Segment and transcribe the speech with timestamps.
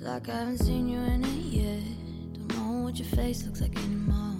[0.00, 1.78] It's like I haven't seen you in a year.
[2.32, 4.36] Don't know what your face looks like anymore.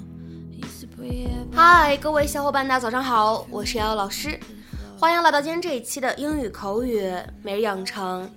[0.57, 4.41] Used to 嗨，各位小伙伴，大家早上好，我是瑶瑶老师，
[4.98, 7.12] 欢迎来到今天这一期的英语口语
[7.43, 8.33] 每日养成。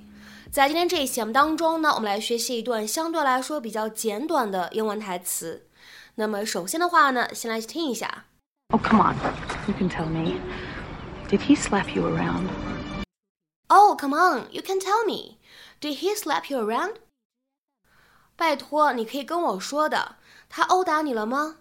[0.52, 5.68] 在今天这一期节目当中呢，我们来学习一段相对来说比较简短的英文台词。
[6.16, 8.26] 那么首先的话呢，先来听一下。
[8.74, 9.16] Oh, come on.
[9.68, 10.42] You can tell me.
[11.30, 12.48] Did he slap you around?
[13.70, 15.38] Oh, come on, you can tell me.
[15.80, 16.96] Did he slap you around?
[18.37, 20.17] 拜托，你可以跟我说的，
[20.49, 21.59] 他殴打你了吗？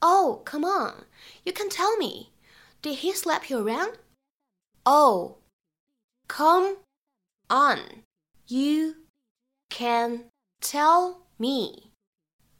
[0.00, 1.06] Oh, come on,
[1.44, 2.32] you can tell me.
[2.80, 3.94] Did he slap you around?
[4.84, 5.38] Oh,
[6.28, 6.76] come
[7.48, 8.04] on,
[8.46, 8.94] you
[9.68, 11.90] can tell me.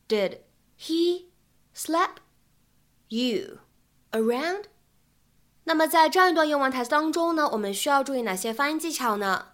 [0.08, 0.40] Did
[0.76, 1.26] he
[1.72, 2.16] slap
[3.08, 3.60] you
[4.10, 4.64] around?
[5.64, 9.52] 那么在这样一段英文台词当中呢，我们需要注意哪些发音技巧呢？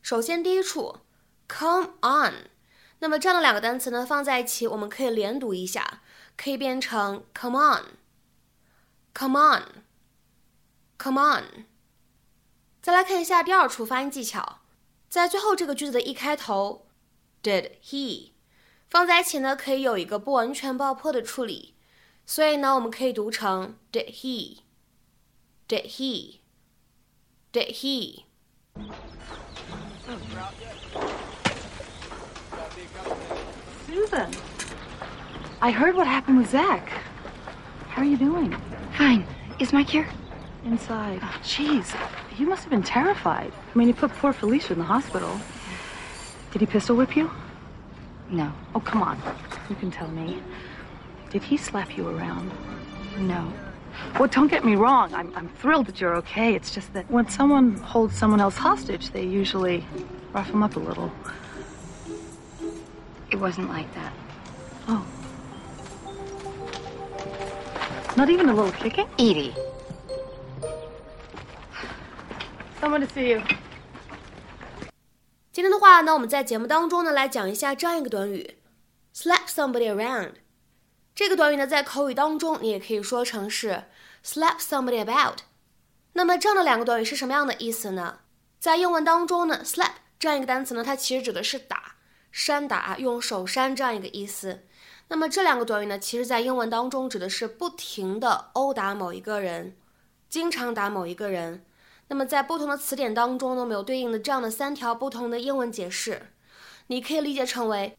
[0.00, 1.00] 首先，第一处，
[1.48, 2.48] come on，
[3.01, 6.01] 那么这样的两个单词呢放在一起，我们可以连读一下，
[6.37, 11.65] 可以变成 come on，come on，come on。
[12.81, 14.61] 再来看一下第二处发音技巧，
[15.09, 16.87] 在最后这个句子的一开头
[17.43, 18.31] ，did he
[18.87, 21.75] 放在一起呢，可以有一个不完全爆破的处理，
[22.25, 24.59] 所以呢，我们可以读成 did he。
[25.67, 26.41] Did he,
[27.53, 28.25] did he”
[33.87, 34.31] Susan.
[35.61, 36.89] I heard what happened with Zach.
[37.89, 38.55] How are you doing?
[38.97, 39.25] Fine.
[39.59, 40.07] Is Mike here?
[40.65, 41.19] Inside.
[41.21, 41.95] Oh, jeez.
[42.37, 43.51] You must have been terrified.
[43.53, 45.39] I mean, he put poor Felicia in the hospital.
[46.51, 47.29] Did he pistol whip you?
[48.29, 48.51] No.
[48.73, 49.21] Oh, come on.
[49.69, 50.41] You can tell me.
[51.29, 52.51] Did he slap you around?
[53.17, 53.51] No.
[54.19, 55.13] Well, don't get me wrong.
[55.13, 56.55] I'm, I'm thrilled that you're okay.
[56.55, 59.85] It's just that when someone holds someone else hostage, they usually
[60.33, 61.11] rough them up a little.
[63.30, 64.12] It wasn't like that.
[64.88, 65.02] Oh.
[68.16, 69.08] Not even a little kicking?
[69.18, 69.54] Edie.
[72.80, 73.42] Someone to see you.
[75.52, 78.58] 今天的话呢，我们在节目当中呢来讲一下这样一个短语，
[79.14, 80.34] slap somebody around。
[81.14, 83.84] 这个短语呢，在口语当中你也可以说成是
[84.24, 85.38] slap somebody about。
[86.12, 88.20] 那么这样的两个短语是什么样的意思呢？
[88.60, 91.89] 在英文当中呢，slap 这样一个单词呢，它其实指的是打、
[92.31, 94.63] 扇打、用手扇这样一个意思。
[95.09, 99.75] 那么这两个短语呢，其实在英文当中指的是不停的殴打某一个人，
[100.29, 101.65] 经常打某一个人。
[102.07, 106.33] 那么在不同的词典当中呢，我们有对应的这样的三条不同的英文解释。
[106.87, 107.97] 你可以理解成为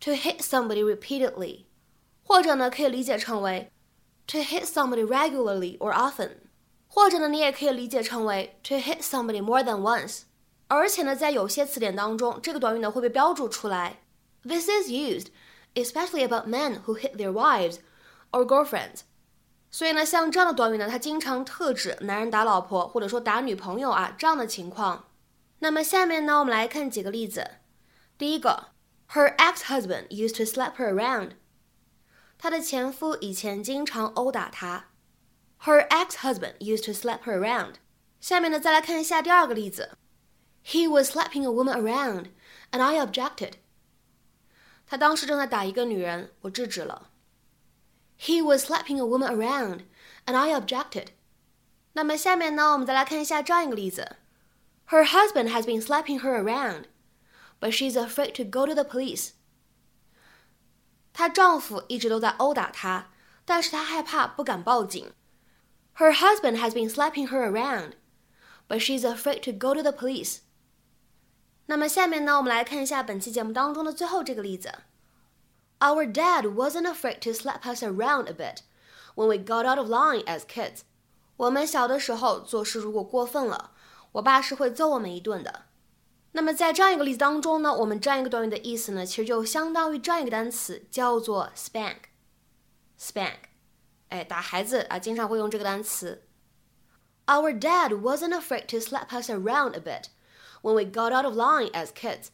[0.00, 1.64] to hit somebody repeatedly，
[2.22, 3.70] 或者呢可以理解成为
[4.26, 6.30] to hit somebody regularly or often，
[6.88, 10.22] 或者呢你也可以理解成为 to hit somebody more than once。
[10.70, 14.02] 而且呢，在有些词典当中，这个短语呢会被标注出来
[14.44, 15.26] ，this is used
[15.74, 17.78] especially about men who hit their wives
[18.30, 19.00] or girlfriends。
[19.72, 25.06] 所以呢，像这样的短语呢，它经常特指男人打老婆或者说打女朋友啊这样的情况。
[25.58, 27.50] 那么下面呢，我们来看几个例子。
[28.16, 28.68] 第一个
[29.10, 31.32] ，Her ex-husband used to slap her around。
[32.38, 34.90] 她的前夫以前经常殴打她。
[35.64, 37.74] Her ex-husband used to slap her around。
[38.20, 39.98] 下面呢，再来看一下第二个例子。
[40.63, 42.29] He was slapping a woman around,
[42.71, 43.53] and I objected。
[44.87, 47.11] 他当时正在打一个女人，我制止了。
[48.19, 49.81] He was slapping a woman around,
[50.25, 51.09] and I objected.
[51.93, 54.17] 那么下面呢，我们再来看一下这样一个例子：
[54.89, 56.85] Her husband has been slapping her around,
[57.59, 59.31] but she's afraid to go to the police.
[61.13, 63.09] 她丈夫一直都在殴打她，
[63.45, 65.13] 但是她害怕，不敢报警。
[65.97, 67.93] Her husband has been slapping her around,
[68.67, 70.39] but she's afraid to go to the police.
[71.70, 74.72] 那么下面呢，我们来看一下本期节目当中的最后这个例子。
[75.78, 78.62] Our dad wasn't afraid to slap us around a bit
[79.14, 80.80] when we got out of line as kids.
[81.36, 83.70] 我们小的时候做事如果过分了，
[84.10, 85.66] 我爸是会揍我们一顿的。
[86.32, 91.98] 那么在这样一个例子当中呢，我们这样一个短语的意思呢，其实就相当于这样一个单词，叫做 spank。
[92.98, 93.36] spank，
[94.08, 96.24] 哎，打孩子啊，经常会用这个单词。
[97.26, 100.06] Our dad wasn't afraid to slap us around a bit
[100.61, 102.27] when we got out of line as kids.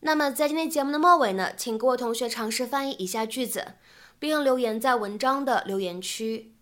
[0.00, 3.74] 那么在今天节目的末尾呢，请各位同学尝试翻译以下句子，
[4.18, 6.54] 并留言在文章的留言区。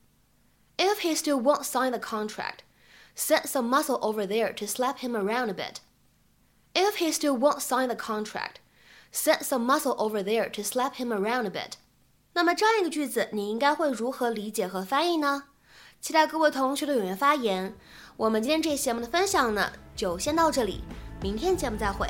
[0.77, 2.61] If he still won't sign the contract,
[3.17, 5.77] send some muscle over there to slap him around a bit.
[6.73, 8.57] If he still won't sign the contract,
[9.13, 11.75] send some muscle over there to slap him around a bit.
[12.33, 15.45] 那么这样一个句子，你应该会如何理解和翻译呢？
[16.02, 17.76] 期待各位同学的踊跃发言。
[18.16, 20.84] 我们今天这期节目的分享呢，就先到这里，
[21.22, 22.08] 明天节目再会。